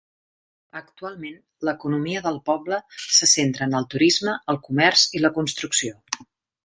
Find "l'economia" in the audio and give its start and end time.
1.69-2.23